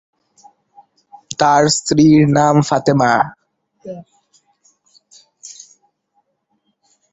[1.39, 3.11] তার স্ত্রীর নাম ফাতেমা
[3.81, 4.05] খানম।